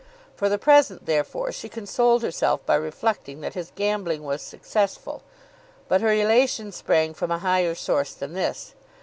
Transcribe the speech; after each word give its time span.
For 0.35 0.49
the 0.49 0.57
present, 0.57 1.05
therefore, 1.05 1.51
she 1.51 1.69
consoled 1.69 2.23
herself 2.23 2.65
by 2.65 2.73
reflecting 2.73 3.41
that 3.41 3.53
his 3.53 3.71
gambling 3.75 4.23
was 4.23 4.41
successful. 4.41 5.21
But 5.87 6.01
her 6.01 6.11
elation 6.11 6.71
sprung 6.71 7.13
from 7.13 7.29
a 7.29 7.37
higher 7.37 7.75
source 7.75 8.15
than 8.15 8.33
this. 8.33 8.73